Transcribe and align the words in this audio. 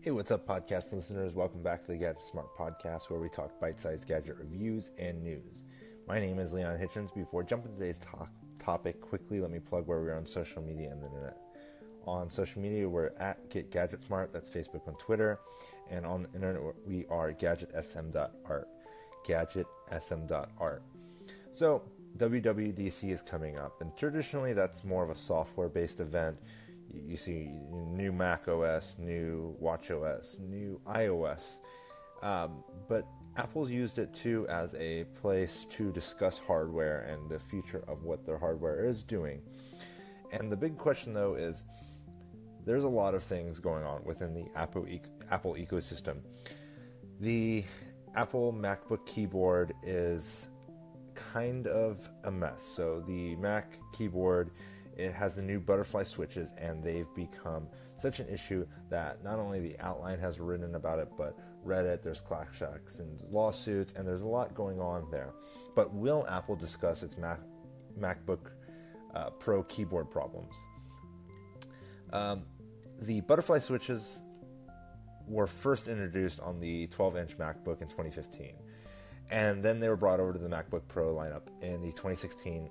Hey, 0.00 0.12
what's 0.12 0.30
up, 0.30 0.46
podcast 0.46 0.92
listeners? 0.92 1.34
Welcome 1.34 1.60
back 1.60 1.82
to 1.82 1.88
the 1.88 1.96
Gadget 1.96 2.22
Smart 2.22 2.56
Podcast, 2.56 3.10
where 3.10 3.18
we 3.18 3.28
talk 3.28 3.58
bite 3.58 3.80
sized 3.80 4.06
gadget 4.06 4.38
reviews 4.38 4.92
and 4.96 5.24
news. 5.24 5.64
My 6.06 6.20
name 6.20 6.38
is 6.38 6.52
Leon 6.52 6.78
Hitchens. 6.78 7.12
Before 7.12 7.42
jumping 7.42 7.72
to 7.72 7.78
today's 7.78 7.98
talk, 7.98 8.30
topic, 8.60 9.00
quickly 9.00 9.40
let 9.40 9.50
me 9.50 9.58
plug 9.58 9.88
where 9.88 10.00
we 10.00 10.08
are 10.08 10.16
on 10.16 10.24
social 10.24 10.62
media 10.62 10.92
and 10.92 11.02
the 11.02 11.06
internet. 11.06 11.36
On 12.06 12.30
social 12.30 12.62
media, 12.62 12.88
we're 12.88 13.10
at 13.18 13.50
Get 13.50 13.72
Gadget 13.72 14.00
Smart, 14.04 14.32
that's 14.32 14.48
Facebook 14.48 14.86
and 14.86 14.96
Twitter, 15.00 15.40
and 15.90 16.06
on 16.06 16.22
the 16.22 16.32
internet, 16.32 16.62
we 16.86 17.04
are 17.10 17.32
gadgetsm.art. 17.32 18.68
Gadgetsm.art. 19.26 20.82
So, 21.50 21.82
WWDC 22.16 23.10
is 23.10 23.20
coming 23.20 23.58
up, 23.58 23.80
and 23.80 23.94
traditionally, 23.96 24.52
that's 24.52 24.84
more 24.84 25.02
of 25.02 25.10
a 25.10 25.16
software 25.16 25.68
based 25.68 25.98
event 25.98 26.38
you 26.92 27.16
see 27.16 27.50
new 27.72 28.12
Mac 28.12 28.48
OS, 28.48 28.96
new 28.98 29.54
Watch 29.58 29.90
OS, 29.90 30.38
new 30.40 30.80
iOS. 30.86 31.58
Um, 32.22 32.64
but 32.88 33.06
Apple's 33.36 33.70
used 33.70 33.98
it 33.98 34.12
too 34.12 34.46
as 34.48 34.74
a 34.74 35.04
place 35.20 35.66
to 35.66 35.92
discuss 35.92 36.38
hardware 36.38 37.02
and 37.02 37.30
the 37.30 37.38
future 37.38 37.84
of 37.86 38.02
what 38.02 38.26
their 38.26 38.38
hardware 38.38 38.84
is 38.84 39.02
doing. 39.02 39.42
And 40.32 40.50
the 40.50 40.56
big 40.56 40.76
question 40.76 41.14
though 41.14 41.34
is 41.34 41.64
there's 42.64 42.84
a 42.84 42.88
lot 42.88 43.14
of 43.14 43.22
things 43.22 43.60
going 43.60 43.84
on 43.84 44.04
within 44.04 44.34
the 44.34 44.46
Apple, 44.54 44.86
Apple 45.30 45.54
ecosystem. 45.54 46.18
The 47.20 47.64
Apple 48.14 48.52
MacBook 48.52 49.06
keyboard 49.06 49.72
is 49.82 50.48
kind 51.14 51.66
of 51.66 52.08
a 52.24 52.30
mess. 52.30 52.62
So 52.62 53.02
the 53.06 53.36
Mac 53.36 53.78
keyboard 53.92 54.50
it 54.98 55.14
has 55.14 55.36
the 55.36 55.42
new 55.42 55.60
butterfly 55.60 56.02
switches, 56.02 56.52
and 56.58 56.82
they've 56.82 57.12
become 57.14 57.68
such 57.94 58.18
an 58.18 58.28
issue 58.28 58.66
that 58.90 59.22
not 59.22 59.38
only 59.38 59.60
the 59.60 59.78
outline 59.78 60.18
has 60.18 60.40
written 60.40 60.74
about 60.74 60.98
it, 60.98 61.08
but 61.16 61.38
Reddit, 61.64 62.02
there's 62.02 62.20
clash 62.20 62.60
and 62.60 63.22
lawsuits, 63.30 63.94
and 63.94 64.06
there's 64.06 64.22
a 64.22 64.26
lot 64.26 64.54
going 64.54 64.80
on 64.80 65.08
there. 65.10 65.30
But 65.76 65.94
will 65.94 66.26
Apple 66.28 66.56
discuss 66.56 67.04
its 67.04 67.16
Mac, 67.16 67.38
MacBook 67.98 68.50
uh, 69.14 69.30
Pro 69.30 69.62
keyboard 69.62 70.10
problems? 70.10 70.56
Um, 72.12 72.42
the 73.00 73.20
butterfly 73.20 73.60
switches 73.60 74.24
were 75.28 75.46
first 75.46 75.86
introduced 75.86 76.40
on 76.40 76.58
the 76.58 76.88
12 76.88 77.16
inch 77.18 77.38
MacBook 77.38 77.82
in 77.82 77.88
2015. 77.88 78.54
And 79.30 79.62
then 79.62 79.78
they 79.78 79.88
were 79.88 79.96
brought 79.96 80.18
over 80.18 80.32
to 80.32 80.38
the 80.38 80.48
MacBook 80.48 80.88
Pro 80.88 81.14
lineup 81.14 81.42
in 81.60 81.82
the 81.82 81.88
2016 81.88 82.70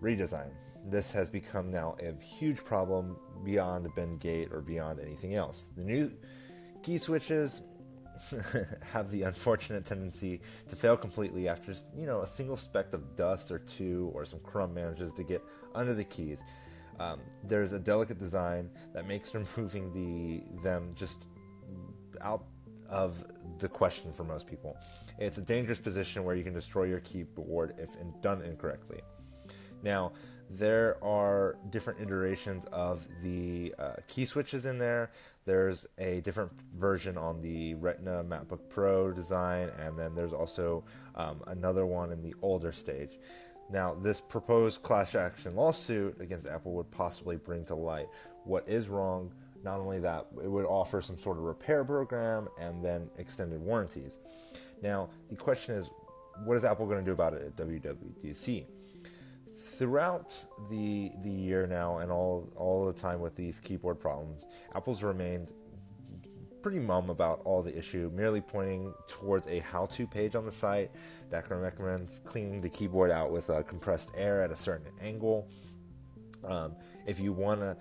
redesign 0.00 0.50
this 0.88 1.12
has 1.12 1.28
become 1.28 1.70
now 1.70 1.96
a 2.00 2.12
huge 2.22 2.64
problem 2.64 3.16
beyond 3.44 3.86
Bendgate 3.96 4.52
or 4.52 4.60
beyond 4.60 5.00
anything 5.00 5.34
else. 5.34 5.64
The 5.76 5.82
new 5.82 6.12
key 6.82 6.98
switches 6.98 7.62
have 8.92 9.10
the 9.10 9.22
unfortunate 9.22 9.84
tendency 9.84 10.40
to 10.68 10.76
fail 10.76 10.96
completely 10.96 11.48
after 11.48 11.74
you 11.96 12.06
know 12.06 12.22
a 12.22 12.26
single 12.26 12.56
speck 12.56 12.92
of 12.92 13.16
dust 13.16 13.50
or 13.50 13.58
two 13.58 14.10
or 14.14 14.24
some 14.24 14.40
crumb 14.40 14.72
manages 14.72 15.12
to 15.14 15.22
get 15.22 15.42
under 15.74 15.94
the 15.94 16.04
keys. 16.04 16.42
Um, 16.98 17.20
there's 17.44 17.72
a 17.72 17.78
delicate 17.78 18.18
design 18.18 18.70
that 18.94 19.06
makes 19.06 19.34
removing 19.56 19.92
the 19.92 20.62
them 20.62 20.92
just 20.94 21.26
out 22.22 22.44
of 22.88 23.24
the 23.58 23.68
question 23.68 24.12
for 24.12 24.24
most 24.24 24.46
people. 24.46 24.76
It's 25.18 25.38
a 25.38 25.42
dangerous 25.42 25.78
position 25.78 26.24
where 26.24 26.36
you 26.36 26.44
can 26.44 26.54
destroy 26.54 26.84
your 26.84 27.00
keyboard 27.00 27.74
if 27.78 27.90
done 28.22 28.42
incorrectly. 28.42 29.00
Now, 29.82 30.12
there 30.50 31.02
are 31.02 31.56
different 31.70 32.00
iterations 32.00 32.64
of 32.72 33.06
the 33.22 33.74
uh, 33.78 33.94
key 34.06 34.24
switches 34.24 34.66
in 34.66 34.78
there. 34.78 35.10
There's 35.44 35.86
a 35.98 36.20
different 36.20 36.52
version 36.72 37.16
on 37.16 37.40
the 37.40 37.74
Retina 37.74 38.24
MacBook 38.24 38.68
Pro 38.68 39.12
design, 39.12 39.70
and 39.78 39.98
then 39.98 40.14
there's 40.14 40.32
also 40.32 40.84
um, 41.14 41.42
another 41.46 41.86
one 41.86 42.12
in 42.12 42.22
the 42.22 42.34
older 42.42 42.72
stage. 42.72 43.18
Now, 43.70 43.94
this 43.94 44.20
proposed 44.20 44.82
class 44.82 45.14
action 45.14 45.56
lawsuit 45.56 46.20
against 46.20 46.46
Apple 46.46 46.72
would 46.72 46.90
possibly 46.90 47.36
bring 47.36 47.64
to 47.66 47.74
light 47.74 48.06
what 48.44 48.68
is 48.68 48.88
wrong. 48.88 49.32
Not 49.64 49.80
only 49.80 49.98
that, 50.00 50.26
it 50.42 50.48
would 50.48 50.66
offer 50.66 51.00
some 51.00 51.18
sort 51.18 51.38
of 51.38 51.44
repair 51.44 51.84
program 51.84 52.48
and 52.60 52.84
then 52.84 53.10
extended 53.18 53.60
warranties. 53.60 54.18
Now, 54.82 55.08
the 55.28 55.36
question 55.36 55.74
is, 55.74 55.90
what 56.44 56.56
is 56.56 56.64
Apple 56.64 56.86
going 56.86 56.98
to 56.98 57.04
do 57.04 57.12
about 57.12 57.34
it 57.34 57.42
at 57.42 57.56
WWDC? 57.56 58.66
Throughout 59.76 60.44
the 60.70 61.12
the 61.22 61.30
year 61.30 61.66
now 61.66 61.98
and 61.98 62.10
all 62.10 62.50
all 62.56 62.86
the 62.86 62.92
time 62.92 63.20
with 63.20 63.34
these 63.36 63.60
keyboard 63.60 64.00
problems, 64.00 64.46
Apple's 64.74 65.02
remained 65.02 65.52
pretty 66.62 66.78
mum 66.80 67.10
about 67.10 67.42
all 67.44 67.62
the 67.62 67.76
issue, 67.78 68.10
merely 68.12 68.40
pointing 68.40 68.92
towards 69.06 69.46
a 69.46 69.60
how-to 69.60 70.04
page 70.04 70.34
on 70.34 70.44
the 70.44 70.50
site 70.50 70.90
that 71.30 71.48
recommends 71.48 72.18
cleaning 72.24 72.60
the 72.60 72.68
keyboard 72.68 73.08
out 73.08 73.30
with 73.30 73.48
uh, 73.50 73.62
compressed 73.62 74.10
air 74.16 74.42
at 74.42 74.50
a 74.50 74.56
certain 74.56 74.90
angle. 75.00 75.48
Um, 76.44 76.74
if 77.06 77.20
you 77.20 77.32
want 77.32 77.60
to 77.60 77.76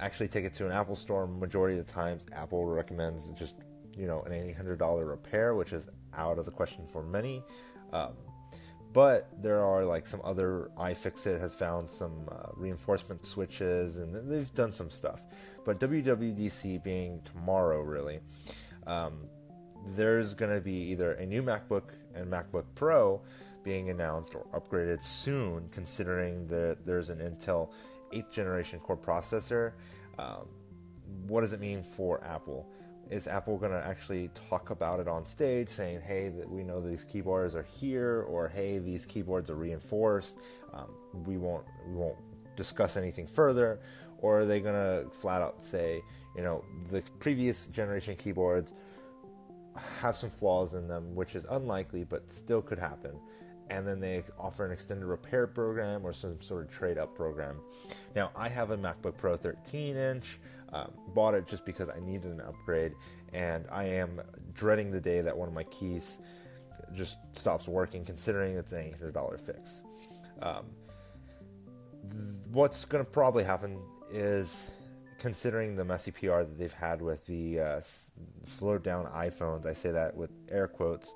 actually 0.00 0.26
take 0.26 0.44
it 0.44 0.52
to 0.54 0.66
an 0.66 0.72
Apple 0.72 0.96
store, 0.96 1.28
majority 1.28 1.78
of 1.78 1.86
the 1.86 1.92
times 1.92 2.26
Apple 2.32 2.66
recommends 2.66 3.32
just 3.34 3.54
you 3.96 4.08
know 4.08 4.22
an 4.22 4.32
$800 4.32 5.08
repair, 5.08 5.54
which 5.54 5.72
is 5.72 5.88
out 6.12 6.38
of 6.38 6.44
the 6.44 6.50
question 6.50 6.86
for 6.88 7.04
many. 7.04 7.40
Um, 7.92 8.14
but 8.94 9.28
there 9.42 9.60
are 9.60 9.84
like 9.84 10.06
some 10.06 10.20
other 10.24 10.70
iFixit 10.78 11.40
has 11.40 11.52
found 11.52 11.90
some 11.90 12.28
uh, 12.30 12.50
reinforcement 12.54 13.26
switches 13.26 13.98
and 13.98 14.14
they've 14.30 14.54
done 14.54 14.70
some 14.70 14.88
stuff. 14.88 15.20
But 15.64 15.80
WWDC 15.80 16.82
being 16.84 17.20
tomorrow, 17.24 17.80
really, 17.80 18.20
um, 18.86 19.26
there's 19.96 20.32
going 20.32 20.54
to 20.54 20.60
be 20.60 20.92
either 20.92 21.14
a 21.14 21.26
new 21.26 21.42
MacBook 21.42 21.90
and 22.14 22.30
MacBook 22.30 22.64
Pro 22.76 23.20
being 23.64 23.90
announced 23.90 24.36
or 24.36 24.46
upgraded 24.54 25.02
soon, 25.02 25.68
considering 25.72 26.46
that 26.46 26.86
there's 26.86 27.10
an 27.10 27.18
Intel 27.18 27.70
8th 28.12 28.30
generation 28.30 28.78
core 28.78 28.96
processor. 28.96 29.72
Um, 30.20 30.46
what 31.26 31.40
does 31.40 31.52
it 31.52 31.60
mean 31.60 31.82
for 31.82 32.22
Apple? 32.22 32.70
Is 33.10 33.26
Apple 33.26 33.58
going 33.58 33.72
to 33.72 33.86
actually 33.86 34.30
talk 34.48 34.70
about 34.70 35.00
it 35.00 35.08
on 35.08 35.26
stage, 35.26 35.70
saying, 35.70 36.00
"Hey, 36.00 36.30
we 36.30 36.62
know 36.62 36.80
these 36.80 37.04
keyboards 37.04 37.54
are 37.54 37.62
here," 37.62 38.22
or 38.22 38.48
"Hey, 38.48 38.78
these 38.78 39.04
keyboards 39.04 39.50
are 39.50 39.56
reinforced. 39.56 40.36
Um, 40.72 40.88
we 41.26 41.36
won't 41.36 41.64
we 41.86 41.94
won't 41.94 42.16
discuss 42.56 42.96
anything 42.96 43.26
further," 43.26 43.80
or 44.18 44.40
are 44.40 44.44
they 44.46 44.60
going 44.60 44.74
to 44.74 45.10
flat 45.10 45.42
out 45.42 45.62
say, 45.62 46.02
you 46.34 46.42
know, 46.42 46.64
the 46.90 47.02
previous 47.18 47.66
generation 47.68 48.16
keyboards 48.16 48.72
have 50.00 50.16
some 50.16 50.30
flaws 50.30 50.74
in 50.74 50.88
them, 50.88 51.14
which 51.14 51.34
is 51.34 51.44
unlikely, 51.50 52.04
but 52.04 52.32
still 52.32 52.62
could 52.62 52.78
happen. 52.78 53.12
And 53.70 53.86
then 53.86 53.98
they 53.98 54.22
offer 54.38 54.66
an 54.66 54.72
extended 54.72 55.06
repair 55.06 55.46
program 55.46 56.04
or 56.04 56.12
some 56.12 56.40
sort 56.40 56.64
of 56.64 56.70
trade 56.70 56.98
up 56.98 57.14
program. 57.14 57.60
Now, 58.14 58.30
I 58.36 58.48
have 58.48 58.70
a 58.70 58.76
MacBook 58.76 59.16
Pro 59.16 59.36
13 59.36 59.96
inch. 59.96 60.38
Um, 60.74 60.90
bought 61.14 61.34
it 61.34 61.46
just 61.46 61.64
because 61.64 61.88
I 61.88 62.00
needed 62.00 62.32
an 62.32 62.40
upgrade, 62.40 62.94
and 63.32 63.64
I 63.70 63.84
am 63.84 64.20
dreading 64.54 64.90
the 64.90 65.00
day 65.00 65.20
that 65.20 65.36
one 65.36 65.46
of 65.46 65.54
my 65.54 65.62
keys 65.64 66.18
just 66.94 67.18
stops 67.32 67.68
working, 67.68 68.04
considering 68.04 68.56
it's 68.56 68.72
an 68.72 68.92
$800 69.00 69.40
fix. 69.40 69.84
Um, 70.42 70.64
th- 72.10 72.22
what's 72.50 72.84
going 72.84 73.04
to 73.04 73.08
probably 73.08 73.44
happen 73.44 73.78
is 74.10 74.72
considering 75.20 75.76
the 75.76 75.84
messy 75.84 76.10
PR 76.10 76.38
that 76.40 76.58
they've 76.58 76.72
had 76.72 77.00
with 77.00 77.24
the 77.26 77.60
uh, 77.60 77.76
s- 77.76 78.10
slowed 78.42 78.82
down 78.82 79.06
iPhones, 79.06 79.66
I 79.66 79.74
say 79.74 79.92
that 79.92 80.16
with 80.16 80.30
air 80.50 80.66
quotes, 80.66 81.14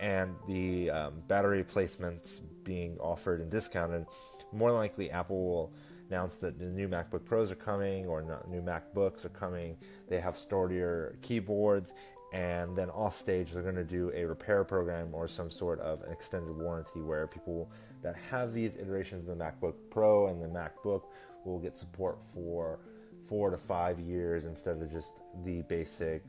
and 0.00 0.34
the 0.48 0.90
um, 0.90 1.22
battery 1.28 1.58
replacements 1.58 2.40
being 2.62 2.96
offered 3.00 3.42
and 3.42 3.50
discounted, 3.50 4.06
more 4.50 4.72
likely 4.72 5.10
Apple 5.10 5.44
will 5.44 5.72
announced 6.08 6.40
that 6.40 6.58
the 6.58 6.66
new 6.66 6.88
MacBook 6.88 7.24
Pros 7.24 7.50
are 7.50 7.56
coming 7.56 8.06
or 8.06 8.22
new 8.48 8.60
MacBooks 8.60 9.24
are 9.24 9.30
coming. 9.30 9.76
They 10.08 10.20
have 10.20 10.36
sturdier 10.36 11.16
keyboards, 11.22 11.94
and 12.32 12.76
then 12.76 12.90
off 12.90 13.16
stage 13.16 13.52
they're 13.52 13.62
going 13.62 13.74
to 13.76 13.84
do 13.84 14.10
a 14.14 14.24
repair 14.24 14.64
program 14.64 15.14
or 15.14 15.28
some 15.28 15.50
sort 15.50 15.80
of 15.80 16.02
an 16.02 16.12
extended 16.12 16.56
warranty 16.56 17.00
where 17.00 17.26
people 17.26 17.70
that 18.02 18.16
have 18.16 18.52
these 18.52 18.76
iterations 18.76 19.28
of 19.28 19.38
the 19.38 19.44
MacBook 19.44 19.74
Pro 19.90 20.28
and 20.28 20.42
the 20.42 20.48
MacBook 20.48 21.02
will 21.44 21.58
get 21.58 21.76
support 21.76 22.18
for 22.34 22.80
four 23.26 23.50
to 23.50 23.56
five 23.56 24.00
years 24.00 24.46
instead 24.46 24.82
of 24.82 24.90
just 24.90 25.20
the 25.44 25.62
basic, 25.62 26.22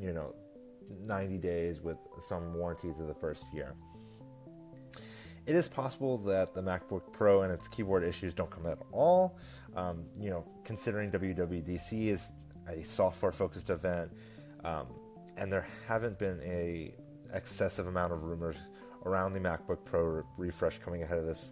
you 0.00 0.12
know, 0.12 0.34
90 1.02 1.38
days 1.38 1.80
with 1.80 1.98
some 2.18 2.54
warranty 2.54 2.92
to 2.92 3.02
the 3.04 3.14
first 3.14 3.44
year. 3.54 3.74
It 5.50 5.56
is 5.56 5.66
possible 5.66 6.16
that 6.18 6.54
the 6.54 6.62
MacBook 6.62 7.10
Pro 7.10 7.42
and 7.42 7.52
its 7.52 7.66
keyboard 7.66 8.04
issues 8.04 8.32
don't 8.32 8.48
come 8.48 8.66
at 8.66 8.78
all. 8.92 9.36
Um, 9.74 10.04
you 10.16 10.30
know, 10.30 10.44
considering 10.62 11.10
WWDC 11.10 12.06
is 12.06 12.34
a 12.68 12.84
software-focused 12.84 13.68
event, 13.68 14.12
um, 14.62 14.86
and 15.36 15.52
there 15.52 15.66
haven't 15.88 16.20
been 16.20 16.40
a 16.44 16.94
excessive 17.34 17.88
amount 17.88 18.12
of 18.12 18.22
rumors 18.22 18.58
around 19.06 19.32
the 19.32 19.40
MacBook 19.40 19.84
Pro 19.84 20.22
refresh 20.38 20.78
coming 20.78 21.02
ahead 21.02 21.18
of 21.18 21.26
this 21.26 21.50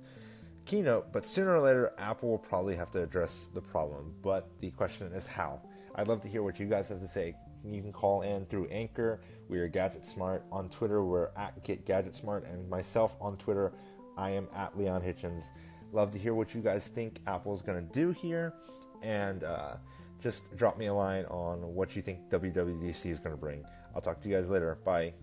keynote. 0.64 1.12
But 1.12 1.26
sooner 1.26 1.56
or 1.56 1.60
later, 1.60 1.92
Apple 1.98 2.28
will 2.28 2.38
probably 2.38 2.76
have 2.76 2.92
to 2.92 3.02
address 3.02 3.48
the 3.52 3.60
problem. 3.60 4.14
But 4.22 4.48
the 4.60 4.70
question 4.70 5.12
is 5.12 5.26
how. 5.26 5.60
I'd 5.96 6.06
love 6.06 6.22
to 6.22 6.28
hear 6.28 6.44
what 6.44 6.60
you 6.60 6.66
guys 6.66 6.86
have 6.90 7.00
to 7.00 7.08
say. 7.08 7.34
You 7.64 7.82
can 7.82 7.92
call 7.92 8.22
in 8.22 8.46
through 8.46 8.66
Anchor. 8.66 9.20
We 9.48 9.58
are 9.58 9.68
Gadget 9.68 10.06
Smart. 10.06 10.44
On 10.52 10.68
Twitter, 10.68 11.04
we're 11.04 11.30
at 11.36 11.62
Get 11.64 11.84
Gadget 11.84 12.14
Smart. 12.14 12.46
And 12.46 12.68
myself 12.68 13.16
on 13.20 13.36
Twitter, 13.36 13.72
I 14.16 14.30
am 14.30 14.48
at 14.54 14.76
Leon 14.78 15.02
Hitchens. 15.02 15.50
Love 15.92 16.10
to 16.12 16.18
hear 16.18 16.34
what 16.34 16.54
you 16.54 16.60
guys 16.60 16.88
think 16.88 17.18
Apple's 17.26 17.62
going 17.62 17.86
to 17.86 17.92
do 17.92 18.10
here. 18.10 18.54
And 19.02 19.44
uh, 19.44 19.76
just 20.20 20.54
drop 20.56 20.78
me 20.78 20.86
a 20.86 20.94
line 20.94 21.24
on 21.26 21.58
what 21.74 21.96
you 21.96 22.02
think 22.02 22.28
WWDC 22.30 23.06
is 23.06 23.18
going 23.18 23.34
to 23.34 23.40
bring. 23.40 23.64
I'll 23.94 24.00
talk 24.00 24.20
to 24.20 24.28
you 24.28 24.36
guys 24.36 24.48
later. 24.48 24.78
Bye. 24.84 25.14